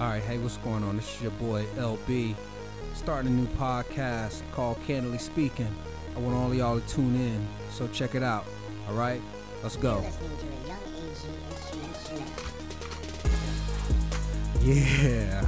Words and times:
All 0.00 0.08
right, 0.08 0.22
hey, 0.22 0.38
what's 0.38 0.56
going 0.58 0.82
on? 0.82 0.96
This 0.96 1.14
is 1.14 1.22
your 1.22 1.30
boy 1.32 1.64
LB, 1.76 2.34
starting 2.94 3.30
a 3.30 3.34
new 3.34 3.46
podcast 3.48 4.42
called 4.50 4.78
Candidly 4.86 5.18
Speaking. 5.18 5.72
I 6.16 6.18
want 6.18 6.34
all 6.34 6.50
of 6.50 6.56
y'all 6.56 6.80
to 6.80 6.88
tune 6.88 7.14
in, 7.14 7.46
so 7.70 7.86
check 7.88 8.14
it 8.14 8.22
out. 8.22 8.46
All 8.88 8.94
right, 8.94 9.20
let's 9.62 9.76
go. 9.76 9.98
listening 9.98 10.30
to 10.38 10.46
a 10.46 10.66
Young 10.66 10.80
AG 10.96 11.20
Instrument 11.50 11.96
Show. 12.08 12.42
Yeah. 14.62 15.42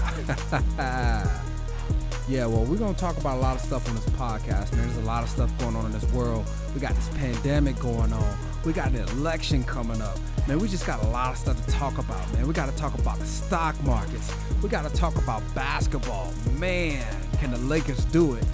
yeah, 2.29 2.47
well, 2.47 2.65
we're 2.65 2.77
going 2.77 2.95
to 2.95 3.01
talk 3.01 3.17
about 3.17 3.39
a 3.39 3.41
lot 3.41 3.57
of 3.57 3.63
stuff 3.63 3.89
on 3.89 3.95
this 3.97 4.07
podcast, 4.11 4.73
man. 4.73 4.87
There's 4.87 4.99
a 4.99 5.07
lot 5.07 5.25
of 5.25 5.31
stuff 5.31 5.51
going 5.59 5.75
on 5.75 5.87
in 5.87 5.93
this 5.93 6.05
world. 6.13 6.45
We 6.75 6.81
got 6.81 6.95
this 6.95 7.09
pandemic 7.17 7.79
going 7.79 8.13
on. 8.13 8.39
We 8.65 8.73
got 8.73 8.89
an 8.93 9.07
election 9.19 9.63
coming 9.63 10.01
up. 10.01 10.19
Man, 10.49 10.59
we 10.59 10.69
just 10.69 10.87
got 10.87 11.03
a 11.03 11.07
lot 11.09 11.33
of 11.33 11.39
stuff 11.39 11.65
to 11.67 11.73
talk 11.73 11.99
about, 11.99 12.33
man. 12.33 12.47
We 12.47 12.55
got 12.55 12.71
to 12.71 12.77
talk 12.77 12.99
about 12.99 13.19
the 13.19 13.27
stock 13.27 13.81
markets. 13.85 14.33
We 14.63 14.71
got 14.71 14.91
to 14.91 14.97
talk 14.97 15.17
about 15.17 15.43
basketball. 15.55 16.33
Man, 16.59 17.05
can 17.39 17.51
the 17.51 17.59
Lakers 17.59 18.05
do 18.07 18.35
it? 18.35 18.45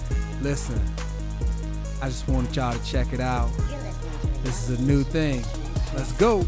Listen, 0.41 0.81
I 2.01 2.07
just 2.07 2.27
wanted 2.27 2.53
y'all 2.53 2.77
to 2.77 2.85
check 2.85 3.13
it 3.13 3.21
out. 3.21 3.49
This 4.43 4.69
is 4.69 4.79
a 4.79 4.83
new 4.83 5.03
thing. 5.03 5.45
Let's 5.95 6.11
go. 6.13 6.45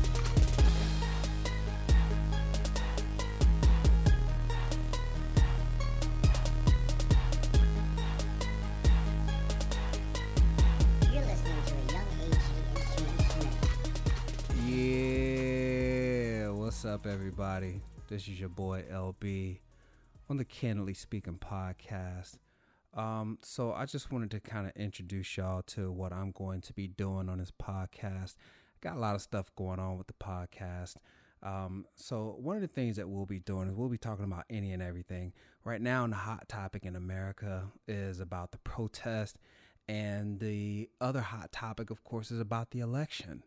What's 16.84 16.94
up, 16.94 17.08
everybody? 17.08 17.80
This 18.10 18.28
is 18.28 18.42
your 18.42 18.50
boy 18.50 18.84
LB 18.92 19.60
on 20.30 20.36
the 20.36 20.44
Candidly 20.44 20.94
Speaking 20.94 21.40
podcast. 21.40 22.40
Um, 22.94 23.38
so 23.42 23.72
I 23.72 23.86
just 23.86 24.12
wanted 24.12 24.32
to 24.32 24.42
kind 24.42 24.68
of 24.68 24.74
introduce 24.76 25.38
y'all 25.38 25.62
to 25.68 25.94
what 25.94 26.12
I'm 26.12 26.32
going 26.32 26.60
to 26.60 26.74
be 26.74 26.90
doing 26.90 27.30
on 27.30 27.38
this 27.38 27.52
podcast. 27.52 28.36
Got 28.82 28.98
a 28.98 29.00
lot 29.00 29.16
of 29.16 29.22
stuff 29.22 29.46
going 29.56 29.80
on 29.80 29.98
with 29.98 30.08
the 30.08 30.14
podcast. 30.22 30.96
Um, 31.42 31.86
so 31.96 32.36
one 32.38 32.58
of 32.58 32.62
the 32.62 32.68
things 32.68 32.98
that 32.98 33.08
we'll 33.08 33.26
be 33.26 33.40
doing 33.40 33.70
is 33.70 33.76
we'll 33.76 33.88
be 33.88 33.98
talking 33.98 34.26
about 34.26 34.44
any 34.50 34.74
and 34.74 34.84
everything. 34.84 35.32
Right 35.64 35.82
now, 35.82 36.06
the 36.06 36.16
hot 36.16 36.50
topic 36.50 36.84
in 36.84 36.98
America 36.98 37.72
is 37.88 38.20
about 38.20 38.52
the 38.52 38.58
protest, 38.58 39.38
and 39.88 40.38
the 40.38 40.90
other 41.00 41.22
hot 41.22 41.54
topic, 41.54 41.92
of 41.92 42.04
course, 42.04 42.30
is 42.30 42.42
about 42.42 42.72
the 42.72 42.82
election 42.82 43.44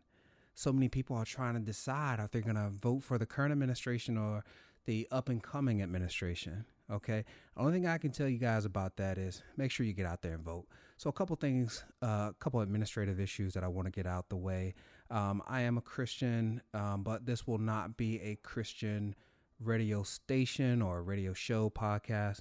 so 0.57 0.73
many 0.73 0.89
people 0.89 1.15
are 1.15 1.23
trying 1.23 1.53
to 1.53 1.59
decide 1.59 2.19
if 2.19 2.31
they're 2.31 2.41
going 2.41 2.55
to 2.55 2.71
vote 2.81 3.03
for 3.03 3.19
the 3.19 3.27
current 3.27 3.51
administration 3.51 4.17
or 4.17 4.43
the 4.85 5.07
up 5.11 5.29
and 5.29 5.43
coming 5.43 5.83
administration. 5.83 6.65
Okay. 6.91 7.25
The 7.55 7.61
only 7.61 7.73
thing 7.73 7.85
I 7.85 7.99
can 7.99 8.09
tell 8.09 8.27
you 8.27 8.39
guys 8.39 8.65
about 8.65 8.97
that 8.97 9.19
is 9.19 9.43
make 9.55 9.69
sure 9.69 9.85
you 9.85 9.93
get 9.93 10.07
out 10.07 10.23
there 10.23 10.33
and 10.33 10.43
vote. 10.43 10.65
So, 10.97 11.11
a 11.11 11.13
couple 11.13 11.35
things, 11.35 11.85
a 12.01 12.05
uh, 12.05 12.31
couple 12.39 12.59
administrative 12.61 13.19
issues 13.19 13.53
that 13.53 13.63
I 13.63 13.67
want 13.67 13.85
to 13.85 13.91
get 13.91 14.07
out 14.07 14.29
the 14.29 14.35
way. 14.35 14.73
Um, 15.11 15.43
I 15.47 15.61
am 15.61 15.77
a 15.77 15.81
Christian, 15.81 16.63
um, 16.73 17.03
but 17.03 17.27
this 17.27 17.45
will 17.45 17.59
not 17.59 17.95
be 17.95 18.19
a 18.21 18.37
Christian 18.37 19.13
radio 19.59 20.01
station 20.01 20.81
or 20.81 21.03
radio 21.03 21.33
show 21.33 21.69
podcast. 21.69 22.39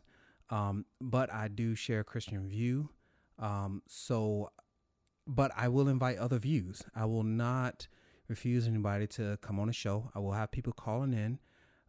Um, 0.49 0.87
but 1.03 1.31
I 1.31 1.49
do 1.49 1.75
share 1.75 2.03
Christian 2.03 2.49
view. 2.49 2.89
Um, 3.39 3.83
so 3.87 4.53
but 5.27 5.51
I 5.55 5.69
will 5.69 5.89
invite 5.89 6.19
other 6.19 6.39
views. 6.39 6.83
I 6.95 7.05
will 7.05 7.25
not 7.25 7.89
refuse 8.29 8.67
anybody 8.67 9.07
to 9.09 9.39
come 9.41 9.59
on 9.59 9.69
a 9.69 9.73
show. 9.73 10.11
I 10.15 10.19
will 10.19 10.33
have 10.33 10.51
people 10.51 10.73
calling 10.73 11.13
in. 11.13 11.39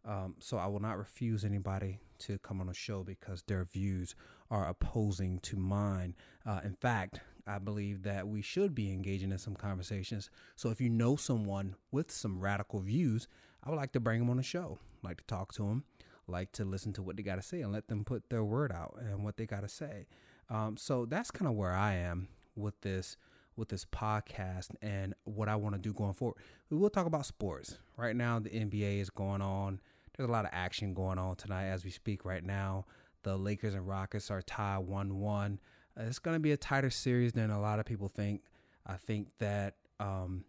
Um, 0.04 0.36
so 0.38 0.56
I 0.56 0.66
will 0.66 0.80
not 0.80 0.96
refuse 0.96 1.44
anybody 1.44 2.00
to 2.20 2.38
come 2.38 2.60
on 2.60 2.68
a 2.68 2.74
show 2.74 3.04
because 3.04 3.42
their 3.42 3.64
views 3.64 4.14
are 4.50 4.66
opposing 4.66 5.38
to 5.40 5.56
mine. 5.56 6.14
Uh, 6.46 6.60
in 6.64 6.74
fact, 6.74 7.20
I 7.46 7.58
believe 7.58 8.02
that 8.04 8.26
we 8.26 8.40
should 8.40 8.74
be 8.74 8.90
engaging 8.90 9.32
in 9.32 9.38
some 9.38 9.54
conversations. 9.54 10.30
So 10.56 10.70
if 10.70 10.80
you 10.80 10.88
know 10.88 11.16
someone 11.16 11.76
with 11.90 12.10
some 12.10 12.40
radical 12.40 12.80
views, 12.80 13.28
I 13.62 13.70
would 13.70 13.76
like 13.76 13.92
to 13.92 14.00
bring 14.00 14.20
them 14.20 14.30
on 14.30 14.36
the 14.36 14.42
show, 14.42 14.78
like 15.02 15.18
to 15.18 15.24
talk 15.24 15.52
to 15.54 15.62
them, 15.62 15.84
like 16.26 16.52
to 16.52 16.64
listen 16.64 16.92
to 16.94 17.02
what 17.02 17.16
they 17.16 17.22
got 17.22 17.36
to 17.36 17.42
say 17.42 17.60
and 17.60 17.72
let 17.72 17.88
them 17.88 18.04
put 18.04 18.30
their 18.30 18.44
word 18.44 18.72
out 18.72 18.96
and 19.00 19.24
what 19.24 19.36
they 19.36 19.46
got 19.46 19.62
to 19.62 19.68
say. 19.68 20.06
Um, 20.50 20.76
so 20.76 21.04
that's 21.04 21.30
kind 21.30 21.48
of 21.48 21.54
where 21.54 21.72
I 21.72 21.94
am 21.94 22.28
with 22.54 22.80
this 22.80 23.16
with 23.58 23.68
this 23.68 23.84
podcast 23.84 24.68
and 24.80 25.14
what 25.24 25.48
I 25.48 25.56
want 25.56 25.74
to 25.74 25.80
do 25.80 25.92
going 25.92 26.14
forward. 26.14 26.38
We 26.70 26.76
will 26.76 26.90
talk 26.90 27.06
about 27.06 27.26
sports. 27.26 27.76
Right 27.96 28.14
now 28.14 28.38
the 28.38 28.50
NBA 28.50 29.00
is 29.00 29.10
going 29.10 29.42
on. 29.42 29.80
There's 30.16 30.28
a 30.28 30.32
lot 30.32 30.44
of 30.44 30.50
action 30.54 30.94
going 30.94 31.18
on 31.18 31.36
tonight 31.36 31.66
as 31.66 31.84
we 31.84 31.90
speak 31.90 32.24
right 32.24 32.44
now. 32.44 32.86
The 33.24 33.36
Lakers 33.36 33.74
and 33.74 33.86
Rockets 33.86 34.30
are 34.30 34.42
tied 34.42 34.86
1-1. 34.86 35.58
Uh, 35.98 36.02
it's 36.04 36.18
going 36.20 36.36
to 36.36 36.40
be 36.40 36.52
a 36.52 36.56
tighter 36.56 36.90
series 36.90 37.32
than 37.32 37.50
a 37.50 37.60
lot 37.60 37.80
of 37.80 37.84
people 37.84 38.08
think. 38.08 38.42
I 38.86 38.96
think 38.96 39.28
that 39.38 39.74
um 40.00 40.44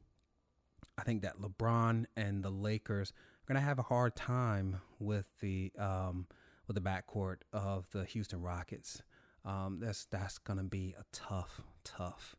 I 0.98 1.04
think 1.04 1.22
that 1.24 1.42
LeBron 1.42 2.06
and 2.16 2.44
the 2.44 2.50
Lakers 2.50 3.12
are 3.12 3.54
going 3.54 3.62
to 3.62 3.66
have 3.66 3.80
a 3.80 3.84
hard 3.84 4.16
time 4.16 4.82
with 5.00 5.26
the 5.40 5.72
um 5.78 6.28
with 6.68 6.76
the 6.76 6.82
backcourt 6.82 7.38
of 7.52 7.90
the 7.92 8.06
Houston 8.06 8.42
Rockets. 8.42 9.02
Um, 9.44 9.80
that's 9.82 10.06
that's 10.06 10.38
gonna 10.38 10.64
be 10.64 10.96
a 11.00 11.04
tough, 11.12 11.62
tough 11.84 12.36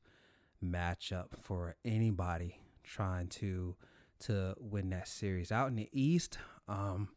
matchup 0.65 1.27
for 1.41 1.77
anybody 1.85 2.61
trying 2.85 3.29
to 3.29 3.77
to 4.21 4.55
win 4.59 4.91
that 4.91 5.09
series. 5.09 5.51
Out 5.51 5.69
in 5.69 5.77
the 5.77 5.89
East, 5.93 6.39
um, 6.69 7.09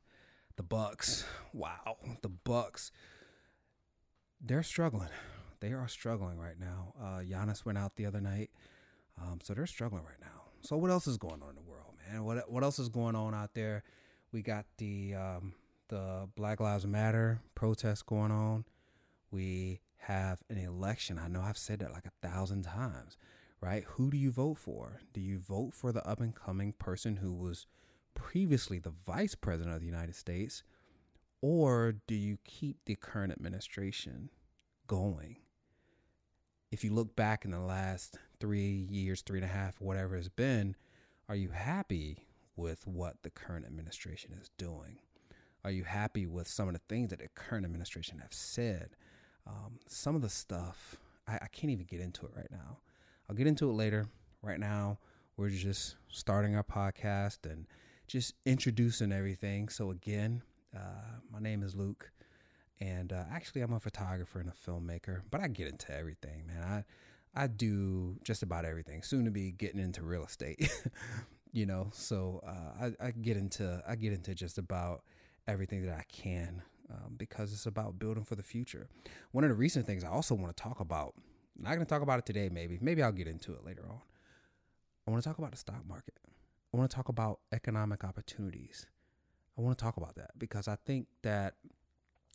the 0.55 0.63
Bucks. 0.63 1.25
Wow, 1.51 1.97
the 2.21 2.29
Bucks. 2.29 2.91
They're 4.39 4.63
struggling. 4.63 5.09
They 5.59 5.71
are 5.71 5.87
struggling 5.87 6.37
right 6.37 6.59
now. 6.59 6.93
Uh, 7.01 7.19
Giannis 7.19 7.65
went 7.65 7.77
out 7.77 7.95
the 7.95 8.05
other 8.05 8.21
night, 8.21 8.51
um, 9.21 9.39
so 9.41 9.53
they're 9.53 9.65
struggling 9.65 10.03
right 10.03 10.19
now. 10.21 10.43
So 10.61 10.77
what 10.77 10.91
else 10.91 11.07
is 11.07 11.17
going 11.17 11.41
on 11.41 11.49
in 11.49 11.55
the 11.55 11.61
world, 11.61 11.93
man? 12.09 12.23
What 12.23 12.49
what 12.51 12.63
else 12.63 12.79
is 12.79 12.89
going 12.89 13.15
on 13.15 13.33
out 13.33 13.53
there? 13.53 13.83
We 14.31 14.41
got 14.41 14.65
the 14.77 15.15
um, 15.15 15.53
the 15.89 16.29
Black 16.35 16.59
Lives 16.59 16.85
Matter 16.85 17.41
protest 17.55 18.05
going 18.05 18.31
on 18.31 18.65
we 19.33 19.81
have 20.07 20.41
an 20.49 20.57
election. 20.57 21.19
I 21.19 21.27
know 21.27 21.41
I've 21.41 21.57
said 21.57 21.79
that 21.79 21.93
like 21.93 22.05
a 22.05 22.27
thousand 22.27 22.63
times, 22.63 23.17
right? 23.61 23.83
Who 23.95 24.11
do 24.11 24.17
you 24.17 24.31
vote 24.31 24.57
for? 24.57 25.01
Do 25.13 25.21
you 25.21 25.39
vote 25.39 25.73
for 25.73 25.91
the 25.91 26.05
up 26.07 26.19
and 26.19 26.35
coming 26.35 26.73
person 26.73 27.17
who 27.17 27.33
was 27.33 27.65
previously 28.13 28.79
the 28.79 28.91
vice 29.05 29.35
president 29.35 29.75
of 29.75 29.81
the 29.81 29.87
United 29.87 30.15
States? 30.15 30.63
Or 31.41 31.95
do 32.07 32.15
you 32.15 32.37
keep 32.45 32.77
the 32.85 32.95
current 32.95 33.33
administration 33.33 34.29
going? 34.87 35.37
If 36.71 36.83
you 36.83 36.93
look 36.93 37.15
back 37.15 37.45
in 37.45 37.51
the 37.51 37.59
last 37.59 38.17
three 38.39 38.87
years, 38.89 39.21
three 39.21 39.39
and 39.39 39.45
a 39.45 39.53
half, 39.53 39.79
whatever 39.79 40.15
it's 40.15 40.29
been, 40.29 40.75
are 41.29 41.35
you 41.35 41.49
happy 41.49 42.27
with 42.55 42.85
what 42.87 43.17
the 43.23 43.29
current 43.29 43.65
administration 43.65 44.37
is 44.41 44.49
doing? 44.57 44.99
Are 45.63 45.71
you 45.71 45.83
happy 45.83 46.25
with 46.25 46.47
some 46.47 46.67
of 46.67 46.73
the 46.73 46.81
things 46.89 47.09
that 47.09 47.19
the 47.19 47.29
current 47.35 47.65
administration 47.65 48.19
have 48.19 48.33
said? 48.33 48.95
Um, 49.45 49.79
some 49.87 50.15
of 50.15 50.21
the 50.21 50.29
stuff 50.29 50.97
I, 51.27 51.35
I 51.35 51.47
can't 51.51 51.71
even 51.71 51.85
get 51.85 51.99
into 51.99 52.25
it 52.25 52.31
right 52.35 52.51
now. 52.51 52.77
I'll 53.29 53.35
get 53.35 53.47
into 53.47 53.69
it 53.69 53.73
later. 53.73 54.07
Right 54.41 54.59
now, 54.59 54.99
we're 55.37 55.49
just 55.49 55.95
starting 56.09 56.55
our 56.55 56.63
podcast 56.63 57.49
and 57.49 57.65
just 58.07 58.33
introducing 58.45 59.11
everything. 59.11 59.69
So 59.69 59.91
again, 59.91 60.41
uh, 60.75 61.19
my 61.31 61.39
name 61.39 61.63
is 61.63 61.75
Luke, 61.75 62.11
and 62.81 63.13
uh, 63.13 63.23
actually, 63.31 63.61
I'm 63.61 63.73
a 63.73 63.79
photographer 63.79 64.39
and 64.39 64.49
a 64.49 64.69
filmmaker. 64.69 65.21
But 65.31 65.41
I 65.41 65.47
get 65.47 65.67
into 65.67 65.95
everything, 65.95 66.45
man. 66.47 66.63
I 66.63 67.43
I 67.43 67.47
do 67.47 68.17
just 68.23 68.43
about 68.43 68.65
everything. 68.65 69.01
Soon 69.01 69.25
to 69.25 69.31
be 69.31 69.51
getting 69.51 69.79
into 69.79 70.03
real 70.03 70.23
estate, 70.25 70.69
you 71.51 71.65
know. 71.65 71.89
So 71.93 72.41
uh, 72.45 72.91
I, 73.01 73.07
I 73.07 73.11
get 73.11 73.37
into 73.37 73.81
I 73.87 73.95
get 73.95 74.13
into 74.13 74.35
just 74.35 74.57
about 74.57 75.03
everything 75.47 75.85
that 75.85 75.97
I 75.97 76.03
can 76.11 76.61
um, 76.93 77.15
because 77.17 77.53
it's 77.53 77.65
about 77.65 77.99
building 77.99 78.23
for 78.23 78.35
the 78.35 78.43
future. 78.43 78.87
One 79.31 79.43
of 79.43 79.49
the 79.49 79.55
recent 79.55 79.85
things 79.85 80.03
I 80.03 80.09
also 80.09 80.35
want 80.35 80.55
to 80.55 80.61
talk 80.61 80.79
about, 80.79 81.15
not 81.57 81.69
going 81.69 81.79
to 81.79 81.85
talk 81.85 82.01
about 82.01 82.19
it 82.19 82.25
today, 82.25 82.49
maybe. 82.51 82.77
Maybe 82.81 83.01
I'll 83.01 83.11
get 83.11 83.27
into 83.27 83.53
it 83.53 83.65
later 83.65 83.83
on. 83.89 84.01
I 85.07 85.11
want 85.11 85.23
to 85.23 85.29
talk 85.29 85.37
about 85.37 85.51
the 85.51 85.57
stock 85.57 85.85
market. 85.87 86.15
I 86.73 86.77
want 86.77 86.89
to 86.89 86.95
talk 86.95 87.09
about 87.09 87.39
economic 87.51 88.03
opportunities. 88.03 88.87
I 89.57 89.61
want 89.61 89.77
to 89.77 89.83
talk 89.83 89.97
about 89.97 90.15
that 90.15 90.31
because 90.37 90.67
I 90.67 90.77
think 90.85 91.07
that 91.21 91.55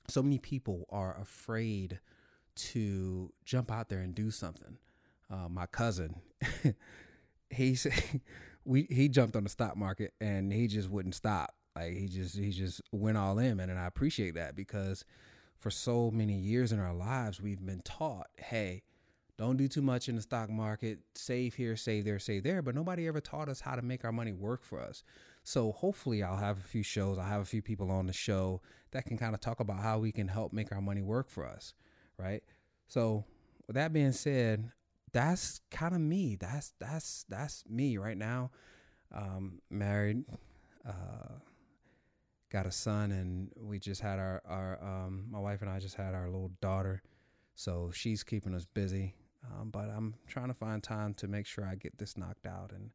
so 0.09 0.23
many 0.23 0.39
people 0.39 0.87
are 0.91 1.21
afraid 1.21 2.01
to 2.57 3.33
jump 3.45 3.71
out 3.71 3.89
there 3.89 4.01
and 4.01 4.15
do 4.15 4.31
something. 4.31 4.79
Uh, 5.31 5.49
my 5.49 5.67
cousin, 5.67 6.17
he 7.51 7.77
we 8.65 8.87
he 8.91 9.09
jumped 9.09 9.37
on 9.37 9.45
the 9.45 9.51
stock 9.51 9.77
market 9.77 10.15
and 10.21 10.53
he 10.53 10.67
just 10.67 10.89
wouldn't 10.89 11.15
stop. 11.15 11.55
Like 11.79 11.97
he 11.97 12.09
just 12.09 12.37
he 12.37 12.51
just 12.51 12.81
went 12.93 13.17
all 13.19 13.39
in, 13.39 13.57
man, 13.59 13.71
and 13.71 13.79
I 13.79 13.87
appreciate 13.87 14.35
that 14.35 14.57
because 14.57 15.05
for 15.59 15.71
so 15.71 16.11
many 16.11 16.35
years 16.35 16.73
in 16.73 16.81
our 16.81 16.95
lives 16.95 17.41
we've 17.41 17.65
been 17.65 17.83
taught, 17.85 18.29
hey, 18.39 18.83
Don't 19.39 19.57
do 19.57 19.69
too 19.69 19.83
much 19.83 20.09
in 20.09 20.17
the 20.17 20.23
stock 20.23 20.51
market. 20.51 20.99
Save 21.15 21.55
here, 21.55 21.77
save 21.77 22.05
there, 22.05 22.19
save 22.19 22.43
there. 22.43 22.61
But 22.61 22.75
nobody 22.75 23.07
ever 23.07 23.21
taught 23.21 23.49
us 23.49 23.61
how 23.61 23.77
to 23.77 23.83
make 23.83 24.05
our 24.05 24.13
money 24.13 24.33
work 24.33 24.65
for 24.65 24.81
us. 24.81 25.05
So 25.45 25.73
hopefully, 25.73 26.23
I'll 26.25 26.37
have 26.37 26.59
a 26.59 26.63
few 26.63 26.83
shows. 26.83 27.19
I'll 27.19 27.25
have 27.27 27.43
a 27.43 27.45
few 27.45 27.63
people 27.63 27.91
on 27.91 28.07
the 28.09 28.13
show 28.13 28.61
that 28.91 29.07
can 29.07 29.17
kind 29.17 29.35
of 29.35 29.41
talk 29.41 29.61
about 29.61 29.81
how 29.81 29.99
we 29.99 30.11
can 30.13 30.29
help 30.29 30.53
make 30.53 30.73
our 30.73 30.81
money 30.81 31.03
work 31.03 31.31
for 31.31 31.47
us, 31.47 31.73
right? 32.19 32.43
So, 32.89 33.25
with 33.67 33.77
that 33.77 33.93
being 33.93 34.13
said, 34.13 34.73
that's 35.13 35.61
kind 35.71 35.95
of 35.95 36.01
me. 36.01 36.37
That's 36.41 36.73
that's 36.81 37.25
that's 37.29 37.65
me 37.69 37.97
right 37.99 38.19
now. 38.19 38.51
Um, 39.15 39.61
married, 39.71 40.25
uh, 40.87 41.39
got 42.51 42.67
a 42.67 42.73
son, 42.73 43.13
and 43.13 43.51
we 43.57 43.79
just 43.79 44.01
had 44.01 44.19
our 44.19 44.43
our 44.47 44.79
um, 44.83 45.27
my 45.31 45.39
wife 45.39 45.63
and 45.63 45.71
I 45.71 45.79
just 45.79 45.97
had 45.97 46.15
our 46.15 46.27
little 46.27 46.53
daughter, 46.61 47.03
so 47.55 47.91
she's 47.93 48.23
keeping 48.23 48.55
us 48.55 48.67
busy. 48.67 49.15
Um, 49.45 49.71
but 49.71 49.89
I'm 49.89 50.15
trying 50.27 50.49
to 50.49 50.55
find 50.55 50.83
time 50.83 51.15
to 51.15 51.29
make 51.29 51.47
sure 51.47 51.65
I 51.65 51.75
get 51.75 51.99
this 51.99 52.17
knocked 52.17 52.47
out 52.47 52.73
and 52.73 52.91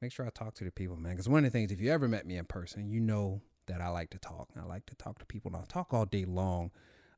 make 0.00 0.12
sure 0.12 0.26
I 0.26 0.30
talk 0.30 0.54
to 0.54 0.64
the 0.64 0.70
people, 0.70 0.96
man. 0.96 1.12
Because 1.12 1.28
one 1.28 1.44
of 1.44 1.52
the 1.52 1.58
things, 1.58 1.72
if 1.72 1.80
you 1.80 1.90
ever 1.92 2.08
met 2.08 2.26
me 2.26 2.36
in 2.36 2.44
person, 2.44 2.88
you 2.88 3.00
know 3.00 3.40
that 3.66 3.80
I 3.80 3.88
like 3.88 4.10
to 4.10 4.18
talk. 4.18 4.48
I 4.58 4.64
like 4.64 4.86
to 4.86 4.94
talk 4.94 5.18
to 5.18 5.26
people, 5.26 5.50
and 5.50 5.56
I'll 5.56 5.66
talk 5.66 5.92
all 5.92 6.04
day 6.04 6.24
long 6.24 6.70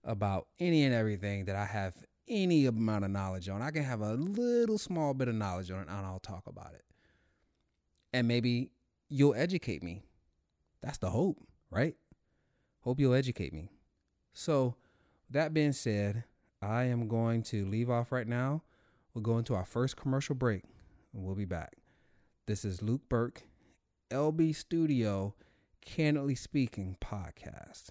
about 0.02 0.48
any 0.58 0.84
and 0.84 0.94
everything 0.94 1.46
that 1.46 1.56
I 1.56 1.66
have 1.66 1.94
any 2.28 2.66
amount 2.66 3.04
of 3.04 3.10
knowledge 3.10 3.48
on. 3.48 3.62
I 3.62 3.70
can 3.70 3.84
have 3.84 4.00
a 4.00 4.14
little 4.14 4.78
small 4.78 5.14
bit 5.14 5.28
of 5.28 5.34
knowledge 5.34 5.70
on 5.70 5.80
it, 5.80 5.88
and 5.88 6.06
I'll 6.06 6.20
talk 6.20 6.46
about 6.46 6.74
it. 6.74 6.84
And 8.12 8.28
maybe 8.28 8.70
you'll 9.08 9.34
educate 9.34 9.82
me. 9.82 10.02
That's 10.82 10.98
the 10.98 11.10
hope, 11.10 11.38
right? 11.74 11.96
Hope 12.82 13.00
you'll 13.00 13.14
educate 13.14 13.52
me. 13.52 13.70
So, 14.32 14.76
that 15.30 15.52
being 15.52 15.72
said, 15.72 16.24
I 16.62 16.84
am 16.84 17.08
going 17.08 17.42
to 17.44 17.66
leave 17.66 17.90
off 17.90 18.12
right 18.12 18.28
now. 18.28 18.62
We'll 19.12 19.22
go 19.22 19.38
into 19.38 19.54
our 19.54 19.64
first 19.64 19.96
commercial 19.96 20.34
break 20.34 20.62
and 21.12 21.24
we'll 21.24 21.34
be 21.34 21.44
back. 21.44 21.74
This 22.46 22.64
is 22.64 22.82
Luke 22.82 23.08
Burke, 23.08 23.42
LB 24.10 24.54
Studio, 24.54 25.34
Candidly 25.84 26.34
Speaking 26.34 26.96
podcast. 27.00 27.90